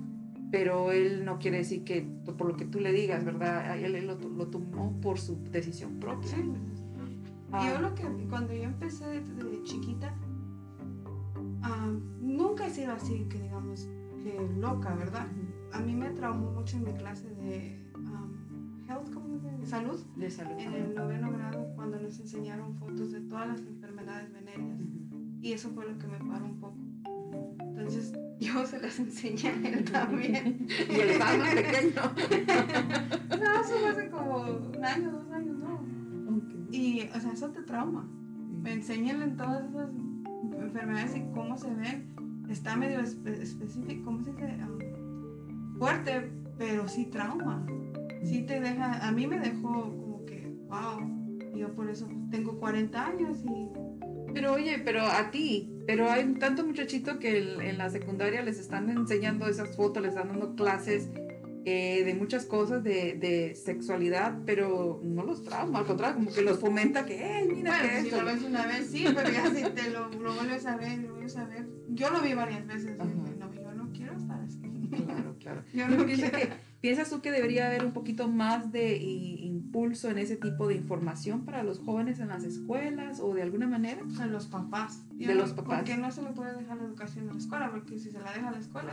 [0.50, 2.02] pero él no quiere decir que
[2.36, 3.78] por lo que tú le digas, ¿verdad?
[3.78, 6.28] Él, él lo, lo tomó por su decisión propia.
[6.28, 6.52] Sí.
[7.52, 10.14] Ah, Yo lo que, cuando yo empecé de, de chiquita,
[11.62, 13.88] ah, nunca he sido así, que digamos,
[14.22, 15.26] que loca, ¿verdad?
[15.72, 20.30] A mí me traumó mucho en mi clase de um, health, ¿cómo se salud, de
[20.30, 20.58] salud.
[20.58, 24.78] en el noveno grado, cuando nos enseñaron fotos de todas las enfermedades venéreas.
[25.40, 26.75] Y eso fue lo que me paró un poco.
[27.76, 30.66] Entonces, yo se las enseñé a él también.
[30.90, 32.02] Y él estaba más pequeño.
[33.36, 34.38] No, eso fue hace como
[34.76, 35.80] un año, dos años, ¿no?
[36.72, 38.08] Y, o sea, eso te trauma.
[38.64, 39.90] Enséñenle todas esas
[40.58, 42.14] enfermedades y cómo se ven.
[42.48, 44.56] Está medio espe- específico, ¿cómo se dice?
[44.64, 47.64] Um, fuerte, pero sí trauma.
[48.24, 51.54] Sí te deja, a mí me dejó como que, wow.
[51.54, 53.68] Yo por eso tengo 40 años y
[54.34, 58.58] Pero oye, pero a ti, pero hay tanto muchachito que el- en la secundaria les
[58.58, 61.08] están enseñando esas fotos, les están dando clases
[61.68, 66.40] eh, de muchas cosas de, de sexualidad, pero no los trauma, al contrario, como que
[66.42, 68.20] los fomenta que, hey, mira bueno, que si esto.
[68.22, 71.10] lo ves una vez, sí, pero ya si te lo, lo vuelves a ver, lo
[71.14, 71.66] vuelves a ver.
[71.88, 72.92] Yo lo vi varias veces.
[72.96, 74.60] dije, no, yo no quiero estar así.
[75.04, 75.64] Claro, claro.
[75.74, 80.36] Yo no que- ¿Piensas tú que debería haber un poquito más de impulso en ese
[80.36, 84.02] tipo de información para los jóvenes en las escuelas o de alguna manera?
[84.04, 85.00] De los papás.
[85.12, 85.78] De los papás.
[85.78, 88.32] Porque no se le puede dejar la educación a la escuela, porque si se la
[88.32, 88.92] deja a la escuela,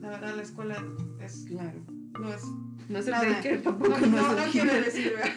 [0.00, 0.76] la verdad la escuela
[1.20, 1.80] es, Claro.
[2.20, 2.42] no es...
[2.88, 3.24] No el Nada.
[3.24, 3.96] daycare tampoco.
[3.96, 5.32] No, no, no, quiero decir, ¿verdad?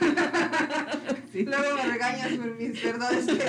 [1.31, 1.43] Sí.
[1.43, 3.45] Luego me regañas por mis verdades que digo.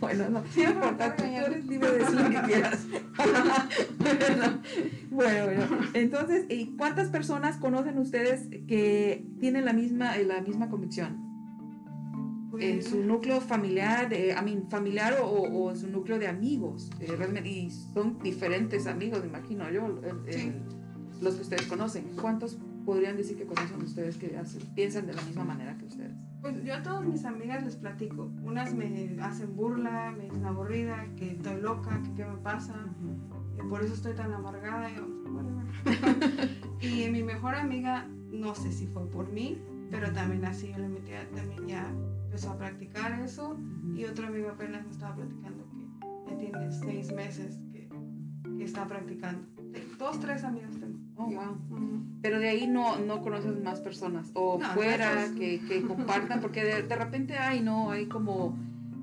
[0.00, 2.86] Bueno, no, Sí, no importa, tú eres libre de decir lo que quieras.
[5.12, 5.62] bueno, bueno.
[5.94, 11.20] Entonces, ¿y ¿cuántas personas conocen ustedes que tienen la misma, eh, la misma convicción?
[12.58, 16.28] En Pues, su núcleo familiar, eh, I mean, familiar o, o en su núcleo de
[16.28, 16.90] amigos.
[17.00, 20.52] eh, realmente, y son diferentes amigos, me imagino yo, el- el- Sí.
[21.22, 22.04] los que ustedes conocen.
[22.20, 26.12] ¿Cuántos podrían decir que conocen ustedes que hacen- piensan de la misma manera que ustedes?
[26.42, 28.30] Pues yo a todas mis amigas les platico.
[28.42, 33.41] Unas me hacen burla, me dicen aburrida, que estoy loca, que qué me pasa, y
[33.68, 34.90] por eso estoy tan amargada.
[34.90, 35.06] y yo,
[36.80, 39.58] y mi mejor amiga, no sé si fue por mí,
[39.90, 41.88] pero también así yo le metí, a- también ya
[42.24, 43.56] empezó a practicar eso.
[43.94, 47.88] Y otro amigo apenas me estaba platicando que ya tiene seis meses que,
[48.56, 49.46] que está practicando.
[49.98, 50.98] Dos, tres amigos tengo.
[51.16, 51.56] Oh, wow.
[52.22, 56.40] Pero de ahí no, no conoces más personas o No, fuera no, que, que compartan,
[56.40, 58.56] porque de, de repente hay, no, hay como,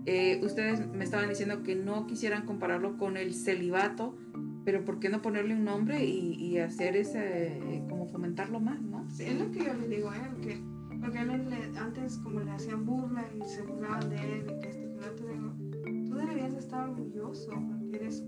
[0.10, 4.18] eh, ustedes me estaban diciendo que no quisieran compararlo con el celibato,
[4.66, 9.08] pero ¿por qué no ponerle un nombre y, y hacer ese, como fomentarlo más, no?
[9.12, 10.60] Sí, es lo que yo le digo a él, que,
[11.00, 11.30] porque él
[11.78, 15.32] antes como le hacían burla y se burlaban de él y que esto y que
[15.32, 15.54] digo,
[16.08, 18.24] tú deberías de estar orgulloso porque eres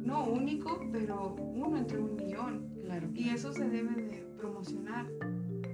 [0.00, 2.68] no único, pero uno entre un millón.
[2.84, 3.08] Claro.
[3.12, 5.06] Y eso se debe de promocionar,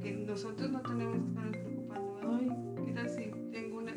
[0.02, 2.48] que nosotros no tenemos que estar preocupando, ay,
[2.86, 3.23] ¿qué tal si tengo una,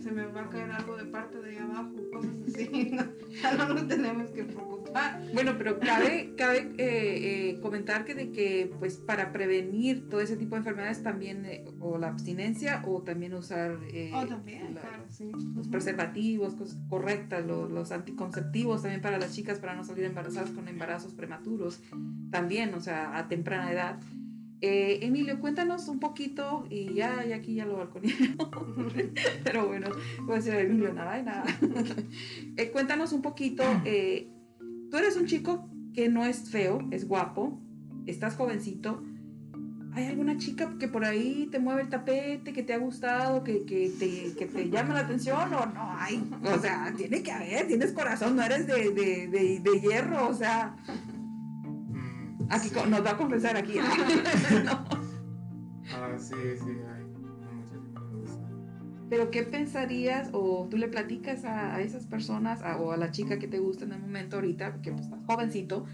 [0.08, 3.04] se me va a caer algo de parte de ahí abajo, cosas así, no,
[3.42, 5.22] ya no nos tenemos que preocupar.
[5.34, 10.38] Bueno, pero cabe, cabe eh, eh, comentar que de que pues para prevenir todo ese
[10.38, 14.82] tipo de enfermedades también eh, o la abstinencia o también usar eh, Oh, también, la-
[14.82, 15.30] claro, sí.
[15.56, 20.52] los preservativos, cosas correctas, los, los anticonceptivos también para las chicas para no salir embarazadas
[20.52, 21.82] con embarazos prematuros,
[22.32, 24.00] también, o sea, a temprana edad.
[24.60, 28.12] Eh, Emilio, cuéntanos un poquito, y ya, ya aquí ya lo balconé,
[29.44, 29.90] pero bueno,
[30.24, 31.46] voy a decir Emilio nada y nada.
[32.58, 34.28] Eh, cuéntanos un poquito, eh,
[34.90, 37.62] tú eres un chico que no es feo, es guapo,
[38.08, 39.04] estás jovencito.
[39.94, 43.64] ¿Hay alguna chica que por ahí te mueve el tapete, que te ha gustado, que,
[43.66, 46.24] que te, que te llama la atención o no hay?
[46.44, 50.34] O sea, tiene que haber, tienes corazón, no eres de, de, de, de hierro, o
[50.34, 50.76] sea,
[52.50, 52.76] aquí sí.
[52.90, 53.74] nos va a confesar aquí.
[54.66, 54.86] No.
[55.96, 57.04] Ah, sí, sí, hay.
[59.10, 63.10] Pero ¿qué pensarías o tú le platicas a, a esas personas a- o a la
[63.12, 65.86] chica que te gusta en el momento ahorita, porque pues, estás jovencito,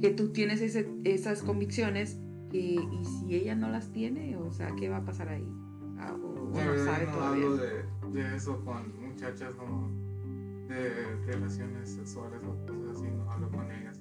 [0.00, 2.18] que tú tienes ese- esas convicciones
[2.50, 5.46] que- y si ella no las tiene, o sea, ¿qué va a pasar ahí?
[5.98, 7.44] Ah, o, no sabe no todavía.
[7.44, 7.84] hablo de,
[8.22, 9.90] de eso con muchachas como
[10.68, 13.91] de relaciones sexuales o cosas así, no hablo con ellas.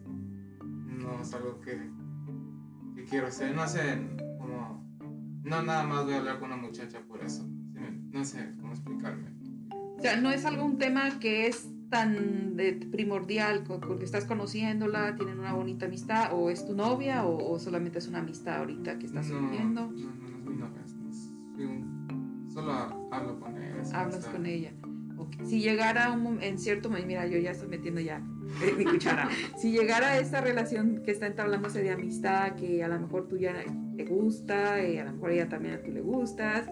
[1.03, 1.79] No es algo que,
[2.95, 3.97] que quiero hacer, no sé,
[4.39, 4.83] como,
[5.43, 8.53] no nada más voy a hablar con una muchacha por eso, ¿sí me- no sé
[8.59, 9.29] cómo explicarme.
[9.97, 14.25] O sea, no es algo un tema que es tan de- primordial co- porque estás
[14.25, 18.57] conociéndola, tienen una bonita amistad, o es tu novia, o, o solamente es una amistad
[18.59, 19.87] ahorita que estás surgiendo.
[19.87, 20.93] No, no, no es mi novia, es-
[21.65, 22.71] un- solo
[23.11, 23.75] hablo con ella.
[23.93, 24.31] hablas amistad.
[24.31, 24.71] con ella.
[25.17, 25.33] Ok.
[25.45, 28.21] Si llegara un, en cierto momento, mira, yo ya estoy metiendo ya
[28.61, 29.29] eh, mi cuchara.
[29.57, 33.55] Si llegara esta relación que está entablándose de amistad, que a lo mejor tú ya
[33.95, 36.67] te gusta, y a lo mejor ella también a tú le gustas,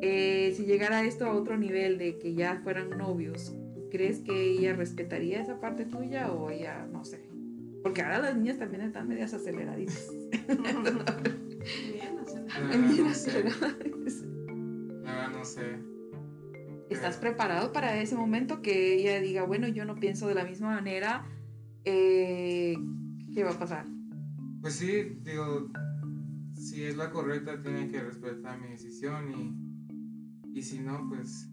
[0.00, 4.52] eh, si llegara esto a otro nivel de que ya fueran novios, ¿tú crees que
[4.52, 7.20] ella respetaría esa parte tuya o ella, no sé?
[7.82, 10.10] Porque ahora las niñas también están medias aceleraditas.
[10.48, 11.18] Bien, verdad
[12.70, 13.74] Bien sé, aceleradas.
[16.90, 20.70] ¿Estás preparado para ese momento que ella diga, bueno, yo no pienso de la misma
[20.70, 21.26] manera?
[21.84, 22.76] eh,
[23.34, 23.86] ¿Qué va a pasar?
[24.60, 25.70] Pues sí, digo,
[26.54, 31.48] si es la correcta, tiene que respetar mi decisión y, y si no, pues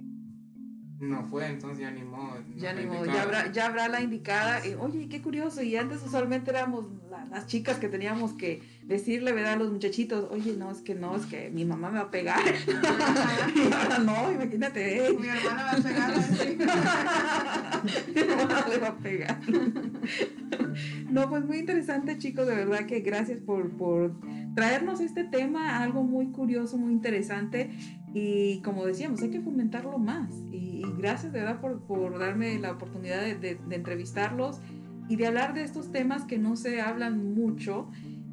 [1.00, 2.40] no fue, entonces ya ni modo.
[2.48, 4.66] no Ya ni modo, ya habrá, ya habrá la indicada.
[4.66, 5.62] eh, Oye, qué curioso.
[5.62, 9.54] Y antes usualmente éramos la- las chicas que teníamos que decirle, ¿verdad?
[9.54, 12.12] A los muchachitos, oye, no, es que no, es que mi mamá me va a
[12.12, 12.40] pegar.
[13.56, 16.58] y ahora no, imagínate, eh, Mi hermana va a pegar así.
[18.16, 19.40] mi mamá le va a pegar.
[21.10, 24.14] no, pues muy interesante, chicos, de verdad que gracias por, por
[24.56, 27.72] traernos este tema, algo muy curioso, muy interesante.
[28.14, 30.32] Y como decíamos, hay que fomentarlo más.
[30.52, 34.60] Y, y gracias de verdad por, por darme la oportunidad de, de- de entrevistarlos.
[35.08, 37.92] y de hablar de estos temas que no se hablan mucho.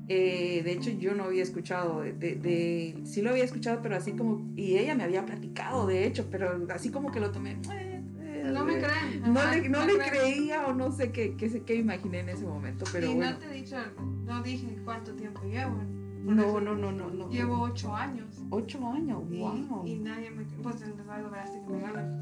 [0.09, 4.13] Eh, de hecho, yo no había escuchado, de, de, sí lo había escuchado, pero así
[4.13, 7.53] como, y ella me había platicado, de hecho, pero así como que lo tomé.
[7.73, 9.23] Eh, eh, no me creen.
[9.33, 12.85] No, le, no le creía o no sé qué, qué, qué imaginé en ese momento,
[12.93, 13.33] pero y bueno.
[13.33, 13.77] no te he dicho,
[14.25, 15.77] no dije cuánto tiempo llevo.
[16.23, 17.29] No, no, no, no, no.
[17.31, 18.43] Llevo ocho años.
[18.51, 19.83] Ocho años, wow.
[19.85, 20.45] Y, nadie me.
[20.45, 22.21] Pues en verdad lograste que me gane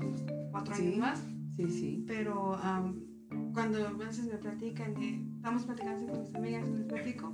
[0.50, 1.24] cuatro años más.
[1.56, 2.04] Sí, sí.
[2.06, 2.58] Pero
[3.52, 4.94] cuando a veces me platican,
[5.36, 7.32] estamos platicando con mis amigas y les platico,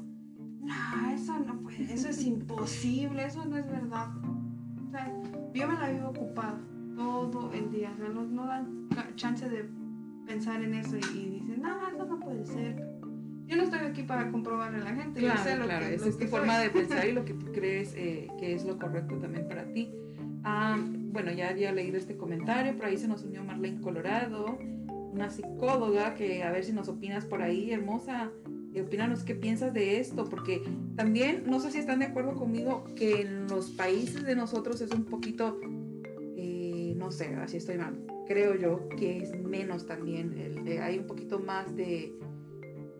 [0.60, 4.08] no, eso no puede, eso es imposible, eso no es verdad.
[4.86, 5.12] O sea,
[5.54, 6.58] yo me la vivo ocupada
[6.96, 9.68] todo el día, o sea, no, no dan chance de
[10.26, 12.95] pensar en eso y, dicen, no, eso no puede ser.
[13.46, 15.94] Yo no estoy aquí para comprobarle a la gente, claro, yo sé lo claro, que,
[15.94, 18.78] esa es tu forma de pensar y lo que tú crees eh, que es lo
[18.78, 19.92] correcto también para ti.
[20.42, 24.58] Ah, bueno, ya había leído este comentario, por ahí se nos unió Marlene Colorado
[25.16, 28.30] una psicóloga, que a ver si nos opinas por ahí, hermosa,
[28.72, 30.62] y opínanos qué piensas de esto, porque
[30.94, 34.90] también, no sé si están de acuerdo conmigo, que en los países de nosotros es
[34.92, 35.58] un poquito,
[36.36, 40.34] eh, no sé, así estoy mal, creo yo que es menos también,
[40.82, 42.14] hay un poquito más de,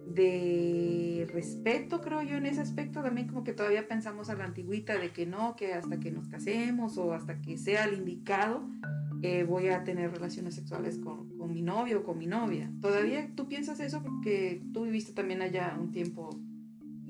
[0.07, 4.99] de respeto, creo yo, en ese aspecto, también como que todavía pensamos a la antigüita
[4.99, 8.69] de que no, que hasta que nos casemos o hasta que sea el indicado,
[9.23, 12.71] eh, voy a tener relaciones sexuales con, con, mi novio o con mi novia.
[12.81, 14.03] ¿Todavía tú piensas eso?
[14.03, 16.31] Porque tú viviste también allá un tiempo.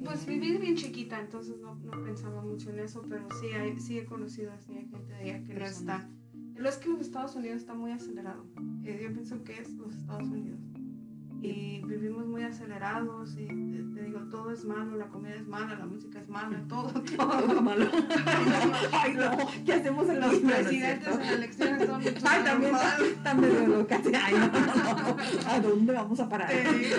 [0.05, 3.99] Pues viví bien chiquita, entonces no, no pensaba mucho en eso, pero sí, hay, sí
[3.99, 6.09] he conocido así gente de allá que no está.
[6.55, 8.47] Lo es que los Estados Unidos está muy acelerado.
[8.85, 10.61] Eh, yo pienso que es los Estados Unidos
[11.43, 15.87] y vivimos muy acelerados y te, digo, todo es malo, la comida es mala, la
[15.87, 17.87] música es mala, todo, todo es malo.
[18.93, 19.31] Ay, no,
[19.65, 22.45] ¿qué hacemos en los presidentes en elecciones son Ay,
[23.23, 24.01] también medio locas.
[24.23, 26.49] Ay, no, ¿A dónde vamos a parar?
[26.49, 26.97] Te digo,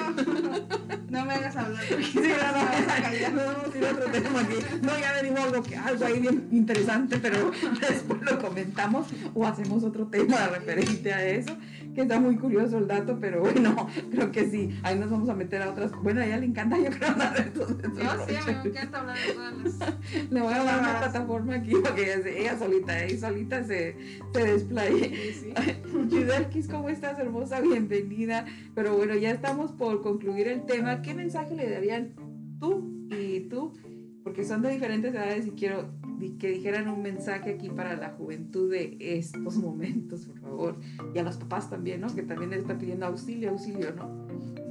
[1.09, 4.55] no me hagas hablar porque sí, no, no, no, otro tema aquí.
[4.81, 9.83] No, ya venimos algo, que, algo ahí bien interesante, pero después lo comentamos o hacemos
[9.83, 11.57] otro tema referente a eso
[11.97, 14.79] que está muy curioso el dato, pero bueno, creo que sí.
[14.83, 15.91] Ahí nos vamos a meter a otras.
[16.03, 19.17] Bueno, a ella le encanta, yo creo, hablar de todo Yo sí, me encanta hablar
[19.17, 19.97] de todas.
[20.31, 23.95] Le voy a dar una plataforma aquí para que ella, ella solita, ella solita se,
[24.33, 25.33] se desplaye.
[25.33, 26.67] Sí, sí.
[26.71, 27.61] ¿cómo estás, hermosa?
[27.61, 28.45] Bienvenida.
[28.75, 31.01] Pero bueno, ya estamos por concluir el tema.
[31.01, 32.13] ¿Qué mensaje le darían
[32.59, 33.73] tú y tú?
[34.23, 35.89] Porque son de diferentes edades y quiero
[36.39, 40.75] que dijeran un mensaje aquí para la juventud de estos momentos, por favor.
[41.13, 42.13] Y a los papás también, ¿no?
[42.13, 44.26] Que también están pidiendo auxilio, auxilio, ¿no?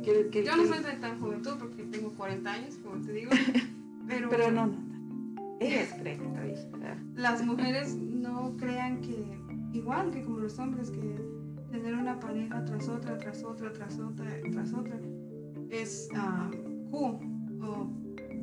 [0.07, 3.33] Que, que, Yo no soy de tan juventud porque tengo 40 años, como te digo.
[4.07, 4.77] Pero, pero no, no.
[5.59, 9.37] Ellas creen que está Las mujeres no crean que,
[9.73, 11.01] igual que como los hombres, que
[11.73, 15.01] tener una pareja tras otra, tras otra, tras otra, tras otra,
[15.71, 17.19] es uh, cool
[17.61, 17.91] o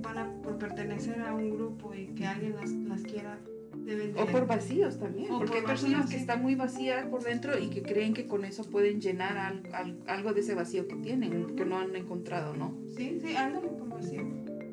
[0.02, 3.40] van a por pertenecer a un grupo y que alguien las, las quiera
[3.86, 7.70] deben o por vacíos también porque hay personas que están muy vacías por dentro y
[7.70, 11.66] que creen que con eso pueden llenar al, algo de ese vacío que tienen que
[11.66, 14.22] no han encontrado no sí sí andan por vacío.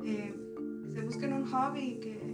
[0.05, 0.33] Eh,
[0.93, 2.30] se busquen un hobby que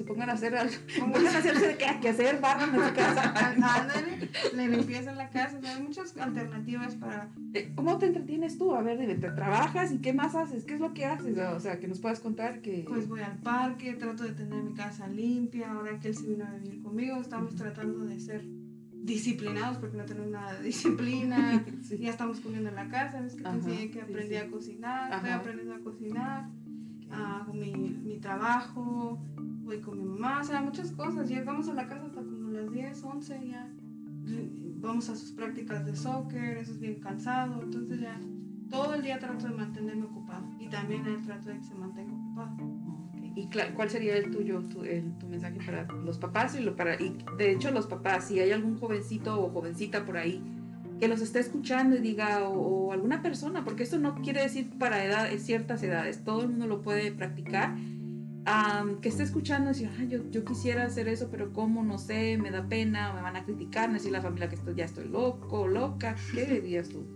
[0.00, 3.34] se pongan a hacer algo, pongan a hacerse que, hacer, barran en su casa.
[3.36, 7.28] Ándale, le limpiezan la casa, hay muchas alternativas para...
[7.52, 8.74] Eh, ¿Cómo te entretienes tú?
[8.74, 10.64] A ver, dime, ¿te trabajas y qué más haces?
[10.64, 11.36] ¿Qué es lo que haces?
[11.36, 12.86] O sea, que nos puedas contar que...
[12.88, 16.46] Pues voy al parque, trato de tener mi casa limpia, ahora que él se vino
[16.46, 18.42] a vivir conmigo, estamos tratando de ser
[19.02, 21.62] disciplinados porque no tenemos nada de disciplina,
[22.00, 25.74] ya estamos comiendo en la casa, es que te que aprendí a cocinar, estoy aprendiendo
[25.74, 26.48] a cocinar,
[27.10, 29.18] hago mi, mi trabajo,
[29.70, 31.28] voy con mi mamá, o sea, muchas cosas.
[31.28, 33.72] Llegamos a la casa hasta como las 10, 11 ya.
[34.80, 37.62] Vamos a sus prácticas de soccer, eso es bien cansado.
[37.62, 38.18] Entonces ya
[38.68, 42.12] todo el día trato de mantenerme ocupado y también el trato de que se mantenga
[42.12, 42.56] ocupado.
[43.36, 46.56] ¿Y cuál sería el tuyo, tu, el, tu mensaje para los papás?
[46.56, 50.16] Y, lo para, y de hecho los papás, si hay algún jovencito o jovencita por
[50.16, 50.42] ahí
[50.98, 55.04] que los esté escuchando y diga, o, alguna persona, porque esto no quiere decir para
[55.04, 57.76] edad, ciertas edades, todo el mundo lo puede practicar
[59.00, 61.82] que esté escuchando y decir, yo, yo, quisiera hacer eso, pero ¿cómo?
[61.82, 64.74] No sé, me da pena, me van a criticar, me decir la familia que estoy,
[64.74, 66.16] ya estoy loco, loca.
[66.34, 67.06] ¿Qué dirías tú?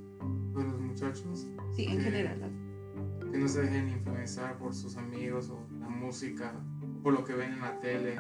[0.52, 1.46] Para los muchachos.
[1.74, 2.52] Sí, en general.
[3.30, 7.34] Que no se dejen influenciar por sus amigos o la música, o por lo que
[7.34, 8.16] ven en la tele.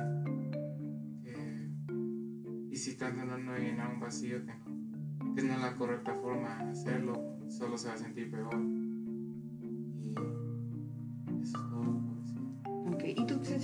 [2.70, 6.12] y si están tratando de llenar un vacío, que no, que no es la correcta
[6.16, 8.83] forma de hacerlo, solo se va a sentir peor.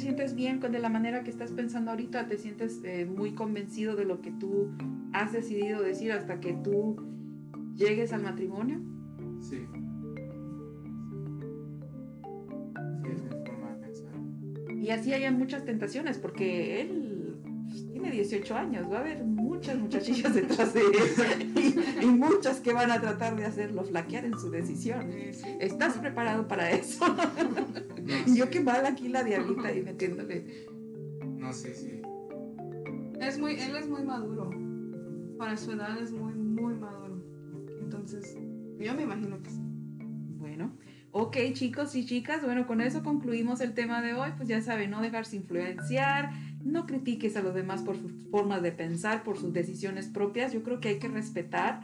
[0.00, 3.94] sientes bien con de la manera que estás pensando ahorita, te sientes eh, muy convencido
[3.94, 4.70] de lo que tú
[5.12, 6.96] has decidido decir hasta que tú
[7.76, 8.80] llegues al matrimonio.
[9.40, 9.58] Sí.
[13.02, 14.12] Sí, es mi forma de pensar.
[14.76, 17.36] Y así hay muchas tentaciones, porque él
[17.68, 19.24] pues, tiene 18 años, va a haber
[19.60, 21.52] muchas muchachillas detrás de él
[22.00, 25.10] y, y muchas que van a tratar de hacerlo flaquear en su decisión.
[25.60, 27.06] ¿Estás preparado para eso?
[28.02, 28.50] No, Y yo sí.
[28.50, 30.66] qué mal aquí la diablita ahí metiéndole.
[31.36, 32.00] No, sí, sí.
[33.20, 34.50] Es muy, él es muy maduro.
[35.36, 37.22] Para su edad es muy, muy maduro.
[37.82, 38.36] Entonces,
[38.78, 39.60] yo me imagino que sí.
[40.38, 40.72] Bueno,
[41.12, 44.90] ok chicos y chicas, bueno, con eso concluimos el tema de hoy, pues ya saben,
[44.90, 46.30] no dejarse influenciar,
[46.64, 50.62] no critiques a los demás por sus formas de pensar, por sus decisiones propias, yo
[50.62, 51.80] creo que hay que respetar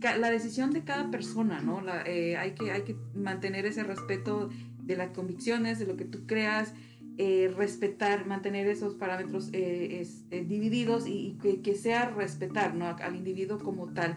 [0.00, 1.82] ca- la decisión de cada persona, ¿no?
[2.06, 4.50] Eh, hay, que, hay que mantener ese respeto
[4.82, 6.74] de las convicciones, de lo que tú creas,
[7.18, 12.86] eh, respetar, mantener esos parámetros eh, es- eh, divididos y, que, sea respetar ¿no?
[12.86, 14.14] al individuo como tal.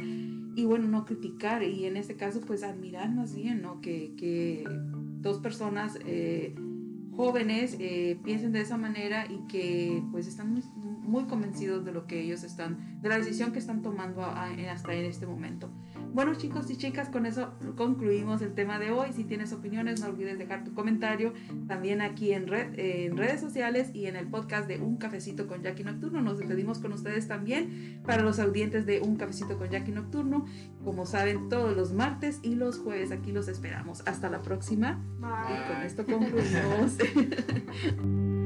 [0.58, 3.82] Y bueno, no criticar y en este caso pues admirar más bien, ¿no?
[3.82, 4.64] Que,
[5.22, 5.98] dos personas
[7.16, 10.64] jóvenes eh, piensen de esa manera y que pues están muy,
[11.04, 14.72] muy convencidos de lo que ellos están, de la decisión que están tomando a- a-
[14.72, 15.70] hasta en este momento.
[16.16, 19.12] Bueno chicos y chicas, con eso concluimos el tema de hoy.
[19.12, 21.34] Si tienes opiniones, no olvides dejar tu comentario
[21.68, 25.62] también aquí en, red, en redes sociales y en el podcast de Un Cafecito con
[25.62, 26.22] Jackie Nocturno.
[26.22, 30.46] Nos despedimos con ustedes también para los audientes de Un Cafecito con Jackie Nocturno.
[30.86, 34.02] Como saben, todos los martes y los jueves aquí los esperamos.
[34.06, 35.04] Hasta la próxima.
[35.20, 35.30] Bye.
[35.54, 36.98] Y con esto concluimos.